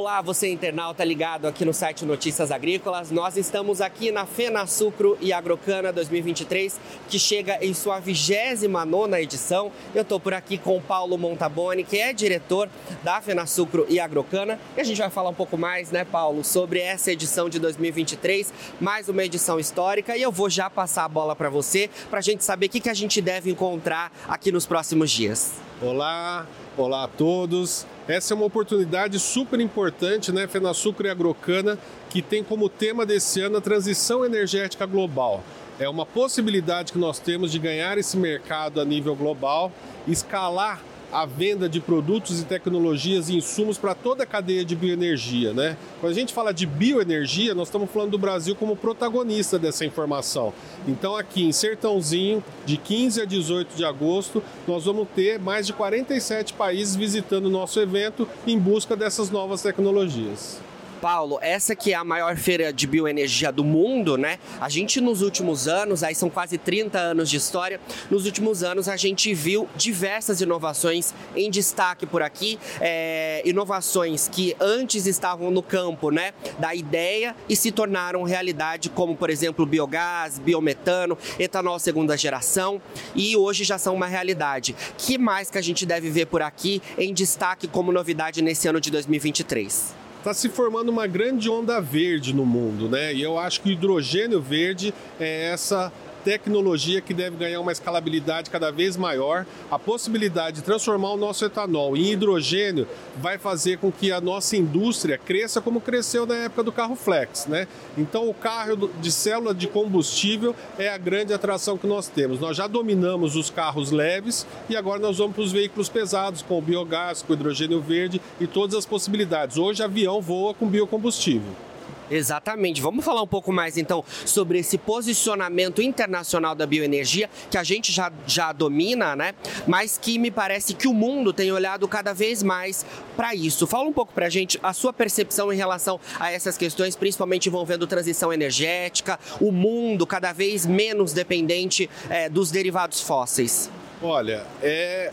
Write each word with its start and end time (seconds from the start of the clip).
Olá, 0.00 0.22
você 0.22 0.48
internauta 0.48 1.04
ligado 1.04 1.46
aqui 1.46 1.62
no 1.62 1.74
site 1.74 2.06
Notícias 2.06 2.50
Agrícolas. 2.50 3.10
Nós 3.10 3.36
estamos 3.36 3.82
aqui 3.82 4.10
na 4.10 4.24
Fena 4.24 4.66
Sucro 4.66 5.18
e 5.20 5.30
Agrocana 5.30 5.92
2023, 5.92 6.80
que 7.06 7.18
chega 7.18 7.62
em 7.62 7.74
sua 7.74 8.00
29 8.00 9.20
edição. 9.20 9.70
Eu 9.94 10.00
estou 10.00 10.18
por 10.18 10.32
aqui 10.32 10.56
com 10.56 10.78
o 10.78 10.80
Paulo 10.80 11.18
Montaboni, 11.18 11.84
que 11.84 11.98
é 11.98 12.14
diretor 12.14 12.70
da 13.04 13.20
Fena 13.20 13.44
Sucro 13.44 13.84
e 13.90 14.00
Agrocana. 14.00 14.58
E 14.74 14.80
a 14.80 14.84
gente 14.84 14.96
vai 14.96 15.10
falar 15.10 15.28
um 15.28 15.34
pouco 15.34 15.58
mais, 15.58 15.90
né, 15.90 16.02
Paulo, 16.02 16.42
sobre 16.44 16.80
essa 16.80 17.12
edição 17.12 17.50
de 17.50 17.58
2023, 17.58 18.54
mais 18.80 19.06
uma 19.06 19.22
edição 19.22 19.60
histórica. 19.60 20.16
E 20.16 20.22
eu 20.22 20.32
vou 20.32 20.48
já 20.48 20.70
passar 20.70 21.04
a 21.04 21.08
bola 21.10 21.36
para 21.36 21.50
você, 21.50 21.90
para 22.08 22.20
a 22.20 22.22
gente 22.22 22.42
saber 22.42 22.66
o 22.66 22.68
que, 22.70 22.80
que 22.80 22.88
a 22.88 22.94
gente 22.94 23.20
deve 23.20 23.50
encontrar 23.50 24.10
aqui 24.26 24.50
nos 24.50 24.64
próximos 24.64 25.10
dias. 25.10 25.52
Olá, 25.82 26.46
olá 26.76 27.04
a 27.04 27.08
todos. 27.08 27.86
Essa 28.08 28.34
é 28.34 28.36
uma 28.36 28.46
oportunidade 28.46 29.18
super 29.18 29.60
importante, 29.60 30.32
né, 30.32 30.46
Fenasucro 30.46 31.06
e 31.06 31.10
Agrocana, 31.10 31.78
que 32.08 32.20
tem 32.20 32.42
como 32.42 32.68
tema 32.68 33.06
desse 33.06 33.40
ano 33.40 33.58
a 33.58 33.60
transição 33.60 34.24
energética 34.24 34.86
global. 34.86 35.44
É 35.78 35.88
uma 35.88 36.04
possibilidade 36.04 36.92
que 36.92 36.98
nós 36.98 37.18
temos 37.18 37.52
de 37.52 37.58
ganhar 37.58 37.96
esse 37.98 38.16
mercado 38.16 38.80
a 38.80 38.84
nível 38.84 39.14
global, 39.14 39.72
escalar 40.08 40.80
a 41.12 41.26
venda 41.26 41.68
de 41.68 41.80
produtos 41.80 42.40
e 42.40 42.44
tecnologias 42.44 43.28
e 43.28 43.36
insumos 43.36 43.76
para 43.76 43.94
toda 43.94 44.22
a 44.22 44.26
cadeia 44.26 44.64
de 44.64 44.76
bioenergia. 44.76 45.52
Né? 45.52 45.76
Quando 46.00 46.12
a 46.12 46.14
gente 46.14 46.32
fala 46.32 46.52
de 46.52 46.66
bioenergia, 46.66 47.54
nós 47.54 47.68
estamos 47.68 47.90
falando 47.90 48.12
do 48.12 48.18
Brasil 48.18 48.54
como 48.54 48.76
protagonista 48.76 49.58
dessa 49.58 49.84
informação. 49.84 50.52
Então, 50.86 51.16
aqui 51.16 51.44
em 51.44 51.52
Sertãozinho, 51.52 52.42
de 52.64 52.76
15 52.76 53.22
a 53.22 53.24
18 53.24 53.76
de 53.76 53.84
agosto, 53.84 54.42
nós 54.66 54.84
vamos 54.84 55.08
ter 55.14 55.38
mais 55.38 55.66
de 55.66 55.72
47 55.72 56.54
países 56.54 56.94
visitando 56.94 57.46
o 57.46 57.50
nosso 57.50 57.80
evento 57.80 58.28
em 58.46 58.58
busca 58.58 58.96
dessas 58.96 59.30
novas 59.30 59.62
tecnologias. 59.62 60.69
Paulo, 61.00 61.38
essa 61.40 61.74
que 61.74 61.92
é 61.92 61.96
a 61.96 62.04
maior 62.04 62.36
feira 62.36 62.72
de 62.72 62.86
bioenergia 62.86 63.50
do 63.50 63.64
mundo, 63.64 64.16
né? 64.16 64.38
A 64.60 64.68
gente 64.68 65.00
nos 65.00 65.22
últimos 65.22 65.66
anos, 65.66 66.02
aí 66.02 66.14
são 66.14 66.28
quase 66.28 66.58
30 66.58 66.98
anos 66.98 67.30
de 67.30 67.36
história, 67.36 67.80
nos 68.10 68.26
últimos 68.26 68.62
anos 68.62 68.88
a 68.88 68.96
gente 68.96 69.32
viu 69.32 69.68
diversas 69.76 70.40
inovações 70.40 71.14
em 71.34 71.50
destaque 71.50 72.06
por 72.06 72.22
aqui, 72.22 72.58
é, 72.80 73.42
inovações 73.44 74.28
que 74.28 74.54
antes 74.60 75.06
estavam 75.06 75.50
no 75.50 75.62
campo, 75.62 76.10
né, 76.10 76.32
da 76.58 76.74
ideia 76.74 77.34
e 77.48 77.56
se 77.56 77.72
tornaram 77.72 78.22
realidade, 78.22 78.90
como 78.90 79.16
por 79.16 79.30
exemplo 79.30 79.64
biogás, 79.64 80.38
biometano, 80.38 81.16
etanol 81.38 81.78
segunda 81.78 82.16
geração 82.16 82.80
e 83.14 83.36
hoje 83.36 83.64
já 83.64 83.78
são 83.78 83.94
uma 83.94 84.06
realidade. 84.06 84.76
Que 84.98 85.16
mais 85.16 85.50
que 85.50 85.58
a 85.58 85.62
gente 85.62 85.86
deve 85.86 86.10
ver 86.10 86.26
por 86.26 86.42
aqui 86.42 86.82
em 86.98 87.14
destaque 87.14 87.66
como 87.66 87.90
novidade 87.92 88.42
nesse 88.42 88.68
ano 88.68 88.80
de 88.80 88.90
2023? 88.90 89.99
Está 90.20 90.34
se 90.34 90.50
formando 90.50 90.90
uma 90.90 91.06
grande 91.06 91.48
onda 91.48 91.80
verde 91.80 92.34
no 92.34 92.44
mundo, 92.44 92.88
né? 92.88 93.12
E 93.14 93.22
eu 93.22 93.38
acho 93.38 93.62
que 93.62 93.70
o 93.70 93.72
hidrogênio 93.72 94.40
verde 94.40 94.94
é 95.18 95.50
essa 95.50 95.90
tecnologia 96.24 97.00
que 97.00 97.14
deve 97.14 97.36
ganhar 97.36 97.60
uma 97.60 97.72
escalabilidade 97.72 98.50
cada 98.50 98.70
vez 98.70 98.96
maior. 98.96 99.46
A 99.70 99.78
possibilidade 99.78 100.56
de 100.56 100.62
transformar 100.62 101.12
o 101.12 101.16
nosso 101.16 101.44
etanol 101.44 101.96
em 101.96 102.12
hidrogênio 102.12 102.86
vai 103.16 103.38
fazer 103.38 103.78
com 103.78 103.90
que 103.90 104.12
a 104.12 104.20
nossa 104.20 104.56
indústria 104.56 105.18
cresça 105.18 105.60
como 105.60 105.80
cresceu 105.80 106.26
na 106.26 106.36
época 106.36 106.62
do 106.62 106.72
carro 106.72 106.94
flex, 106.94 107.46
né? 107.46 107.66
Então 107.96 108.28
o 108.28 108.34
carro 108.34 108.90
de 109.00 109.10
célula 109.10 109.54
de 109.54 109.66
combustível 109.66 110.54
é 110.78 110.88
a 110.88 110.98
grande 110.98 111.32
atração 111.32 111.76
que 111.76 111.86
nós 111.86 112.08
temos. 112.08 112.40
Nós 112.40 112.56
já 112.56 112.66
dominamos 112.66 113.36
os 113.36 113.50
carros 113.50 113.90
leves 113.90 114.46
e 114.68 114.76
agora 114.76 115.00
nós 115.00 115.18
vamos 115.18 115.34
para 115.34 115.44
os 115.44 115.52
veículos 115.52 115.88
pesados 115.88 116.42
com 116.42 116.58
o 116.58 116.62
biogás, 116.62 117.22
com 117.22 117.32
o 117.32 117.36
hidrogênio 117.36 117.80
verde 117.80 118.20
e 118.40 118.46
todas 118.46 118.76
as 118.76 118.86
possibilidades. 118.86 119.56
Hoje 119.56 119.82
avião 119.82 120.20
voa 120.20 120.54
com 120.54 120.66
biocombustível. 120.66 121.69
Exatamente. 122.10 122.80
Vamos 122.80 123.04
falar 123.04 123.22
um 123.22 123.26
pouco 123.26 123.52
mais 123.52 123.76
então 123.76 124.04
sobre 124.26 124.58
esse 124.58 124.76
posicionamento 124.76 125.80
internacional 125.80 126.54
da 126.54 126.66
bioenergia 126.66 127.30
que 127.50 127.56
a 127.56 127.62
gente 127.62 127.92
já, 127.92 128.12
já 128.26 128.52
domina, 128.52 129.14
né? 129.14 129.34
Mas 129.66 129.96
que 129.96 130.18
me 130.18 130.30
parece 130.30 130.74
que 130.74 130.88
o 130.88 130.94
mundo 130.94 131.32
tem 131.32 131.52
olhado 131.52 131.86
cada 131.86 132.12
vez 132.12 132.42
mais 132.42 132.84
para 133.16 133.34
isso. 133.34 133.66
Fala 133.66 133.88
um 133.88 133.92
pouco 133.92 134.12
para 134.12 134.26
a 134.26 134.30
gente 134.30 134.58
a 134.62 134.72
sua 134.72 134.92
percepção 134.92 135.52
em 135.52 135.56
relação 135.56 136.00
a 136.18 136.32
essas 136.32 136.56
questões, 136.56 136.96
principalmente 136.96 137.48
envolvendo 137.48 137.86
transição 137.86 138.32
energética, 138.32 139.18
o 139.40 139.52
mundo 139.52 140.06
cada 140.06 140.32
vez 140.32 140.66
menos 140.66 141.12
dependente 141.12 141.88
é, 142.08 142.28
dos 142.28 142.50
derivados 142.50 143.00
fósseis. 143.00 143.70
Olha, 144.02 144.46
é 144.62 145.12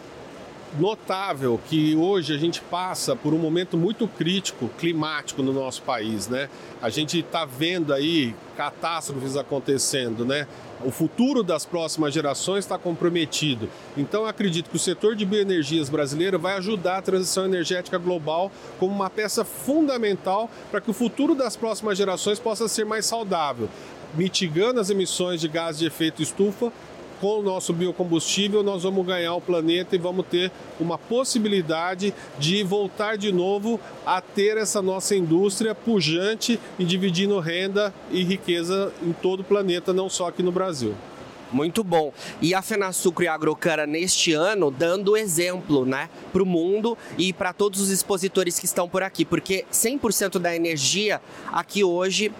notável 0.79 1.59
que 1.69 1.95
hoje 1.95 2.33
a 2.33 2.37
gente 2.37 2.61
passa 2.61 3.15
por 3.15 3.33
um 3.33 3.37
momento 3.37 3.77
muito 3.77 4.07
crítico 4.07 4.69
climático 4.77 5.41
no 5.41 5.53
nosso 5.53 5.81
país, 5.81 6.27
né? 6.27 6.49
A 6.81 6.89
gente 6.89 7.19
está 7.19 7.45
vendo 7.45 7.93
aí 7.93 8.35
catástrofes 8.55 9.35
acontecendo, 9.37 10.25
né? 10.25 10.47
O 10.83 10.91
futuro 10.91 11.41
das 11.41 11.65
próximas 11.65 12.13
gerações 12.13 12.65
está 12.65 12.77
comprometido. 12.77 13.67
Então, 13.95 14.25
acredito 14.25 14.69
que 14.69 14.75
o 14.75 14.79
setor 14.79 15.15
de 15.15 15.25
bioenergias 15.25 15.89
brasileiro 15.89 16.37
vai 16.37 16.55
ajudar 16.57 16.97
a 16.97 17.01
transição 17.01 17.45
energética 17.45 17.97
global 17.97 18.51
como 18.79 18.93
uma 18.93 19.09
peça 19.09 19.43
fundamental 19.43 20.49
para 20.69 20.79
que 20.79 20.91
o 20.91 20.93
futuro 20.93 21.33
das 21.33 21.55
próximas 21.55 21.97
gerações 21.97 22.37
possa 22.39 22.67
ser 22.67 22.85
mais 22.85 23.05
saudável, 23.07 23.69
mitigando 24.13 24.79
as 24.79 24.91
emissões 24.91 25.41
de 25.41 25.47
gás 25.47 25.79
de 25.79 25.87
efeito 25.87 26.21
estufa 26.21 26.71
com 27.19 27.39
o 27.39 27.43
nosso 27.43 27.73
biocombustível, 27.73 28.63
nós 28.63 28.83
vamos 28.83 29.05
ganhar 29.05 29.33
o 29.33 29.41
planeta 29.41 29.95
e 29.95 29.99
vamos 29.99 30.25
ter 30.27 30.51
uma 30.79 30.97
possibilidade 30.97 32.13
de 32.37 32.63
voltar 32.63 33.17
de 33.17 33.31
novo 33.31 33.79
a 34.05 34.21
ter 34.21 34.57
essa 34.57 34.81
nossa 34.81 35.15
indústria 35.15 35.73
pujante 35.73 36.59
e 36.77 36.85
dividindo 36.85 37.39
renda 37.39 37.93
e 38.11 38.23
riqueza 38.23 38.91
em 39.01 39.13
todo 39.13 39.41
o 39.41 39.43
planeta, 39.43 39.93
não 39.93 40.09
só 40.09 40.27
aqui 40.27 40.43
no 40.43 40.51
Brasil. 40.51 40.95
Muito 41.51 41.83
bom. 41.83 42.11
E 42.41 42.53
a 42.53 42.61
Fenasucro 42.61 43.23
e 43.23 43.27
a 43.27 43.33
Agrocara 43.33 43.87
neste 43.87 44.33
ano 44.33 44.69
dando 44.69 45.15
exemplo, 45.15 45.85
né, 45.85 46.09
para 46.33 46.43
o 46.43 46.45
mundo 46.45 46.97
e 47.17 47.31
para 47.31 47.53
todos 47.53 47.79
os 47.79 47.89
expositores 47.89 48.59
que 48.59 48.65
estão 48.65 48.89
por 48.89 49.01
aqui, 49.01 49.23
porque 49.23 49.65
100% 49.71 50.39
da 50.39 50.55
energia 50.55 51.21
aqui 51.51 51.83
hoje 51.83 52.31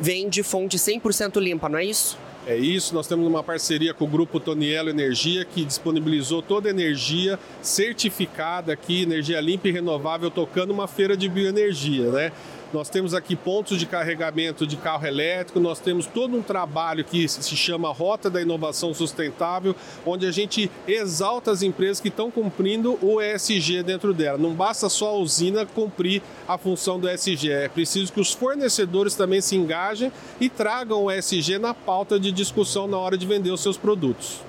vem 0.00 0.28
de 0.28 0.42
fonte 0.42 0.76
100% 0.76 1.40
limpa, 1.40 1.68
não 1.68 1.78
é 1.78 1.84
isso? 1.84 2.18
É 2.48 2.56
isso, 2.56 2.94
nós 2.94 3.08
temos 3.08 3.26
uma 3.26 3.42
parceria 3.42 3.92
com 3.92 4.04
o 4.04 4.08
grupo 4.08 4.38
Tonielo 4.38 4.88
Energia 4.88 5.44
que 5.44 5.64
disponibilizou 5.64 6.40
toda 6.40 6.68
a 6.68 6.70
energia 6.70 7.36
certificada 7.60 8.72
aqui, 8.72 9.02
energia 9.02 9.40
limpa 9.40 9.66
e 9.66 9.72
renovável, 9.72 10.30
tocando 10.30 10.70
uma 10.70 10.86
feira 10.86 11.16
de 11.16 11.28
bioenergia, 11.28 12.08
né? 12.12 12.30
Nós 12.72 12.88
temos 12.88 13.14
aqui 13.14 13.36
pontos 13.36 13.78
de 13.78 13.86
carregamento 13.86 14.66
de 14.66 14.76
carro 14.76 15.06
elétrico, 15.06 15.60
nós 15.60 15.78
temos 15.78 16.06
todo 16.06 16.36
um 16.36 16.42
trabalho 16.42 17.04
que 17.04 17.28
se 17.28 17.56
chama 17.56 17.92
Rota 17.92 18.28
da 18.28 18.42
Inovação 18.42 18.92
Sustentável, 18.92 19.74
onde 20.04 20.26
a 20.26 20.32
gente 20.32 20.70
exalta 20.86 21.52
as 21.52 21.62
empresas 21.62 22.00
que 22.00 22.08
estão 22.08 22.28
cumprindo 22.28 22.98
o 23.00 23.22
ESG 23.22 23.84
dentro 23.84 24.12
dela. 24.12 24.36
Não 24.36 24.52
basta 24.52 24.88
só 24.88 25.10
a 25.10 25.18
usina 25.18 25.64
cumprir 25.64 26.20
a 26.48 26.58
função 26.58 26.98
do 26.98 27.08
ESG, 27.08 27.50
é 27.50 27.68
preciso 27.68 28.12
que 28.12 28.20
os 28.20 28.32
fornecedores 28.32 29.14
também 29.14 29.40
se 29.40 29.54
engajem 29.54 30.10
e 30.40 30.48
tragam 30.48 31.04
o 31.04 31.10
ESG 31.10 31.58
na 31.58 31.72
pauta 31.72 32.18
de 32.18 32.32
discussão 32.32 32.88
na 32.88 32.98
hora 32.98 33.16
de 33.16 33.26
vender 33.26 33.52
os 33.52 33.60
seus 33.60 33.76
produtos. 33.76 34.40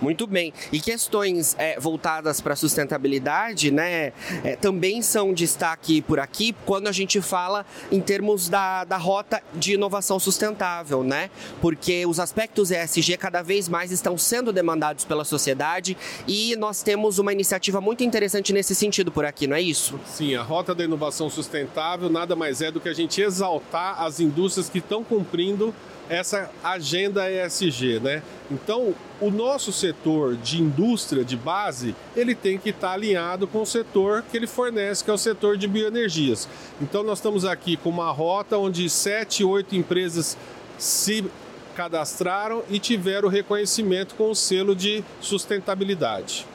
Muito 0.00 0.26
bem. 0.26 0.52
E 0.72 0.80
questões 0.80 1.54
é, 1.58 1.78
voltadas 1.78 2.40
para 2.40 2.52
a 2.52 2.56
sustentabilidade, 2.56 3.70
né, 3.70 4.12
é, 4.42 4.56
também 4.56 5.02
são 5.02 5.32
destaque 5.32 6.02
por 6.02 6.18
aqui 6.18 6.54
quando 6.64 6.88
a 6.88 6.92
gente 6.92 7.20
fala 7.20 7.64
em 7.90 8.00
termos 8.00 8.48
da, 8.48 8.84
da 8.84 8.96
rota 8.96 9.42
de 9.54 9.74
inovação 9.74 10.18
sustentável, 10.18 11.02
né? 11.02 11.30
Porque 11.60 12.04
os 12.06 12.20
aspectos 12.20 12.70
ESG 12.70 13.16
cada 13.16 13.42
vez 13.42 13.68
mais 13.68 13.90
estão 13.90 14.18
sendo 14.18 14.52
demandados 14.52 15.04
pela 15.04 15.24
sociedade 15.24 15.96
e 16.26 16.56
nós 16.56 16.82
temos 16.82 17.18
uma 17.18 17.32
iniciativa 17.32 17.80
muito 17.80 18.04
interessante 18.04 18.52
nesse 18.52 18.74
sentido 18.74 19.10
por 19.10 19.24
aqui, 19.24 19.46
não 19.46 19.56
é 19.56 19.60
isso? 19.60 19.98
Sim, 20.06 20.34
a 20.34 20.42
rota 20.42 20.74
da 20.74 20.84
inovação 20.84 21.30
sustentável 21.30 22.08
nada 22.08 22.36
mais 22.36 22.60
é 22.60 22.70
do 22.70 22.80
que 22.80 22.88
a 22.88 22.94
gente 22.94 23.20
exaltar 23.20 24.02
as 24.02 24.20
indústrias 24.20 24.68
que 24.68 24.78
estão 24.78 25.02
cumprindo 25.02 25.74
essa 26.08 26.50
agenda 26.62 27.30
ESG, 27.30 28.00
né? 28.00 28.22
Então, 28.50 28.94
o 29.20 29.30
nosso 29.30 29.72
setor 29.72 30.36
de 30.36 30.60
indústria 30.60 31.24
de 31.24 31.36
base, 31.36 31.94
ele 32.14 32.34
tem 32.34 32.58
que 32.58 32.70
estar 32.70 32.92
alinhado 32.92 33.46
com 33.46 33.62
o 33.62 33.66
setor 33.66 34.22
que 34.30 34.36
ele 34.36 34.46
fornece, 34.46 35.02
que 35.02 35.10
é 35.10 35.12
o 35.12 35.18
setor 35.18 35.56
de 35.56 35.66
bioenergias. 35.66 36.48
Então, 36.80 37.02
nós 37.02 37.18
estamos 37.18 37.44
aqui 37.44 37.76
com 37.76 37.88
uma 37.88 38.10
rota 38.10 38.58
onde 38.58 38.88
sete, 38.90 39.42
oito 39.42 39.74
empresas 39.74 40.36
se 40.78 41.24
cadastraram 41.74 42.62
e 42.70 42.78
tiveram 42.78 43.28
reconhecimento 43.28 44.14
com 44.14 44.30
o 44.30 44.34
selo 44.34 44.76
de 44.76 45.02
sustentabilidade. 45.20 46.46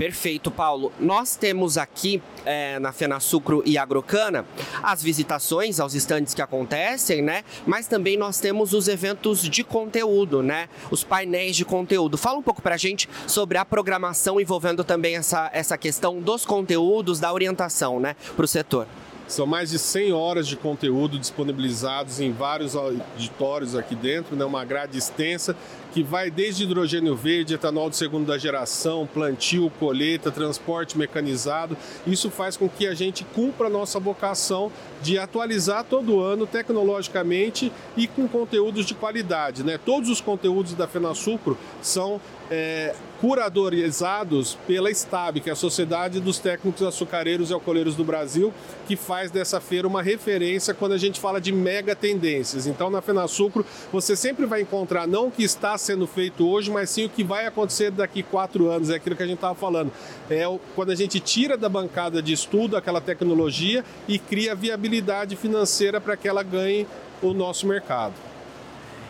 Perfeito, 0.00 0.50
Paulo. 0.50 0.90
Nós 0.98 1.36
temos 1.36 1.76
aqui 1.76 2.22
é, 2.46 2.78
na 2.78 2.90
Fenasucro 2.90 3.62
e 3.66 3.76
Agrocana 3.76 4.46
as 4.82 5.02
visitações 5.02 5.78
aos 5.78 5.94
estandes 5.94 6.32
que 6.32 6.40
acontecem, 6.40 7.20
né? 7.20 7.44
Mas 7.66 7.86
também 7.86 8.16
nós 8.16 8.40
temos 8.40 8.72
os 8.72 8.88
eventos 8.88 9.42
de 9.42 9.62
conteúdo, 9.62 10.42
né? 10.42 10.70
Os 10.90 11.04
painéis 11.04 11.54
de 11.54 11.66
conteúdo. 11.66 12.16
Fala 12.16 12.38
um 12.38 12.42
pouco 12.42 12.62
pra 12.62 12.78
gente 12.78 13.10
sobre 13.26 13.58
a 13.58 13.64
programação 13.66 14.40
envolvendo 14.40 14.82
também 14.84 15.16
essa, 15.16 15.50
essa 15.52 15.76
questão 15.76 16.18
dos 16.18 16.46
conteúdos, 16.46 17.20
da 17.20 17.30
orientação, 17.30 18.00
né, 18.00 18.16
para 18.34 18.44
o 18.46 18.48
setor. 18.48 18.86
São 19.30 19.46
mais 19.46 19.70
de 19.70 19.78
100 19.78 20.12
horas 20.12 20.48
de 20.48 20.56
conteúdo 20.56 21.16
disponibilizados 21.16 22.18
em 22.18 22.32
vários 22.32 22.74
auditórios 22.74 23.76
aqui 23.76 23.94
dentro, 23.94 24.34
né? 24.34 24.44
uma 24.44 24.64
grade 24.64 24.98
extensa 24.98 25.54
que 25.92 26.02
vai 26.02 26.30
desde 26.30 26.64
hidrogênio 26.64 27.16
verde, 27.16 27.54
etanol 27.54 27.90
de 27.90 27.96
segunda 27.96 28.38
geração, 28.38 29.08
plantio, 29.12 29.70
colheita, 29.78 30.30
transporte 30.30 30.96
mecanizado. 30.96 31.76
Isso 32.06 32.30
faz 32.30 32.56
com 32.56 32.68
que 32.68 32.86
a 32.86 32.94
gente 32.94 33.24
cumpra 33.24 33.66
a 33.66 33.70
nossa 33.70 33.98
vocação 33.98 34.70
de 35.02 35.18
atualizar 35.18 35.84
todo 35.84 36.20
ano 36.20 36.46
tecnologicamente 36.46 37.72
e 37.96 38.06
com 38.06 38.28
conteúdos 38.28 38.86
de 38.86 38.94
qualidade. 38.94 39.64
Né? 39.64 39.78
Todos 39.78 40.10
os 40.10 40.20
conteúdos 40.20 40.74
da 40.74 40.86
FenaSucro 40.86 41.56
são 41.82 42.20
é, 42.50 42.94
curadorizados 43.20 44.58
pela 44.66 44.92
STAB, 44.92 45.40
que 45.40 45.50
é 45.50 45.52
a 45.52 45.56
Sociedade 45.56 46.20
dos 46.20 46.38
Técnicos 46.38 46.82
Açucareiros 46.82 47.50
e 47.50 47.52
Alcooleiros 47.52 47.94
do 47.94 48.02
Brasil, 48.02 48.52
que 48.88 48.96
faz 48.96 49.30
dessa 49.30 49.60
feira 49.60 49.86
uma 49.86 50.02
referência 50.02 50.74
quando 50.74 50.92
a 50.92 50.98
gente 50.98 51.20
fala 51.20 51.40
de 51.40 51.52
mega 51.52 51.94
tendências. 51.94 52.66
Então, 52.66 52.90
na 52.90 53.00
FenaSucro, 53.00 53.64
você 53.92 54.16
sempre 54.16 54.46
vai 54.46 54.62
encontrar 54.62 55.06
não 55.06 55.30
que 55.30 55.44
está 55.44 55.78
sendo 55.80 56.06
feito 56.06 56.46
hoje, 56.48 56.70
mas 56.70 56.90
sim 56.90 57.06
o 57.06 57.08
que 57.08 57.24
vai 57.24 57.46
acontecer 57.46 57.90
daqui 57.90 58.22
quatro 58.22 58.70
anos. 58.70 58.90
É 58.90 58.96
aquilo 58.96 59.16
que 59.16 59.22
a 59.22 59.26
gente 59.26 59.36
estava 59.36 59.54
falando. 59.54 59.90
É 60.28 60.44
quando 60.74 60.90
a 60.90 60.94
gente 60.94 61.18
tira 61.20 61.56
da 61.56 61.68
bancada 61.68 62.22
de 62.22 62.32
estudo 62.32 62.76
aquela 62.76 63.00
tecnologia 63.00 63.84
e 64.06 64.18
cria 64.18 64.54
viabilidade 64.54 65.36
financeira 65.36 66.00
para 66.00 66.16
que 66.16 66.28
ela 66.28 66.42
ganhe 66.42 66.86
o 67.22 67.32
nosso 67.32 67.66
mercado. 67.66 68.29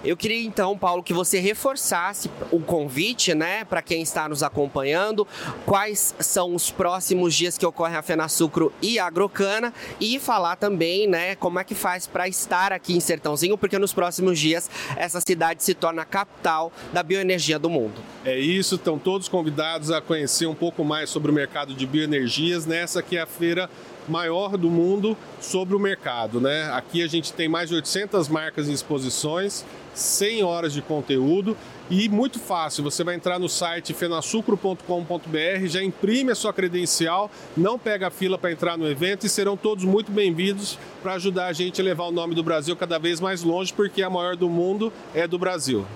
Eu 0.02 0.16
queria 0.16 0.42
então, 0.42 0.78
Paulo, 0.78 1.02
que 1.02 1.12
você 1.12 1.38
reforçasse 1.38 2.30
o 2.50 2.58
convite, 2.60 3.34
né, 3.34 3.64
para 3.64 3.82
quem 3.82 4.00
está 4.00 4.28
nos 4.28 4.42
acompanhando, 4.42 5.28
quais 5.66 6.14
são 6.18 6.54
os 6.54 6.70
próximos 6.70 7.34
dias 7.34 7.58
que 7.58 7.66
ocorre 7.66 7.96
a 7.96 8.02
Fenasucro 8.02 8.72
e 8.80 8.98
a 8.98 9.06
Agrocana 9.06 9.74
e 10.00 10.18
falar 10.18 10.56
também, 10.56 11.06
né, 11.06 11.34
como 11.34 11.58
é 11.58 11.64
que 11.64 11.74
faz 11.74 12.06
para 12.06 12.26
estar 12.26 12.72
aqui 12.72 12.96
em 12.96 13.00
Sertãozinho, 13.00 13.58
porque 13.58 13.78
nos 13.78 13.92
próximos 13.92 14.38
dias 14.38 14.70
essa 14.96 15.20
cidade 15.20 15.62
se 15.62 15.74
torna 15.74 16.02
a 16.02 16.06
capital 16.06 16.72
da 16.92 17.02
bioenergia 17.02 17.58
do 17.58 17.68
mundo. 17.68 18.00
É 18.22 18.38
isso, 18.38 18.74
estão 18.74 18.98
todos 18.98 19.28
convidados 19.28 19.90
a 19.90 19.98
conhecer 19.98 20.44
um 20.44 20.54
pouco 20.54 20.84
mais 20.84 21.08
sobre 21.08 21.30
o 21.30 21.34
mercado 21.34 21.72
de 21.72 21.86
bioenergias 21.86 22.66
nessa 22.66 23.02
que 23.02 23.16
é 23.16 23.22
a 23.22 23.26
feira 23.26 23.70
maior 24.06 24.58
do 24.58 24.68
mundo 24.68 25.16
sobre 25.40 25.74
o 25.74 25.78
mercado, 25.78 26.38
né? 26.38 26.70
Aqui 26.72 27.02
a 27.02 27.06
gente 27.06 27.32
tem 27.32 27.48
mais 27.48 27.70
de 27.70 27.76
800 27.76 28.28
marcas 28.28 28.68
em 28.68 28.72
exposições, 28.72 29.64
100 29.94 30.42
horas 30.42 30.74
de 30.74 30.82
conteúdo 30.82 31.56
e 31.88 32.10
muito 32.10 32.38
fácil. 32.38 32.84
Você 32.84 33.02
vai 33.02 33.14
entrar 33.14 33.38
no 33.38 33.48
site 33.48 33.94
fenasucro.com.br, 33.94 35.66
já 35.66 35.82
imprime 35.82 36.32
a 36.32 36.34
sua 36.34 36.52
credencial, 36.52 37.30
não 37.56 37.78
pega 37.78 38.08
a 38.08 38.10
fila 38.10 38.36
para 38.36 38.52
entrar 38.52 38.76
no 38.76 38.86
evento 38.86 39.24
e 39.24 39.30
serão 39.30 39.56
todos 39.56 39.84
muito 39.84 40.12
bem-vindos 40.12 40.78
para 41.02 41.14
ajudar 41.14 41.46
a 41.46 41.54
gente 41.54 41.80
a 41.80 41.84
levar 41.84 42.04
o 42.04 42.12
nome 42.12 42.34
do 42.34 42.42
Brasil 42.42 42.76
cada 42.76 42.98
vez 42.98 43.18
mais 43.18 43.42
longe, 43.42 43.72
porque 43.72 44.02
a 44.02 44.10
maior 44.10 44.36
do 44.36 44.50
mundo 44.50 44.92
é 45.14 45.26
do 45.26 45.38
Brasil. 45.38 45.86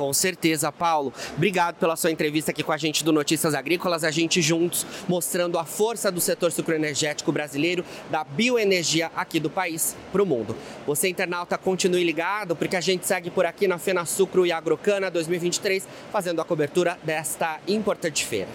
Com 0.00 0.14
certeza, 0.14 0.72
Paulo. 0.72 1.12
Obrigado 1.36 1.74
pela 1.74 1.94
sua 1.94 2.10
entrevista 2.10 2.52
aqui 2.52 2.62
com 2.62 2.72
a 2.72 2.78
gente 2.78 3.04
do 3.04 3.12
Notícias 3.12 3.54
Agrícolas. 3.54 4.02
A 4.02 4.10
gente 4.10 4.40
juntos 4.40 4.86
mostrando 5.06 5.58
a 5.58 5.64
força 5.66 6.10
do 6.10 6.22
setor 6.22 6.50
sucroenergético 6.50 7.30
brasileiro, 7.30 7.84
da 8.10 8.24
bioenergia 8.24 9.10
aqui 9.14 9.38
do 9.38 9.50
país 9.50 9.94
para 10.10 10.22
o 10.22 10.26
mundo. 10.26 10.56
Você, 10.86 11.10
internauta, 11.10 11.58
continue 11.58 12.02
ligado, 12.02 12.56
porque 12.56 12.76
a 12.76 12.80
gente 12.80 13.06
segue 13.06 13.28
por 13.28 13.44
aqui 13.44 13.68
na 13.68 13.76
Fena 13.76 14.06
Sucro 14.06 14.46
e 14.46 14.52
Agrocana 14.52 15.10
2023, 15.10 15.86
fazendo 16.10 16.40
a 16.40 16.46
cobertura 16.46 16.98
desta 17.04 17.60
importante 17.68 18.24
feira. 18.24 18.48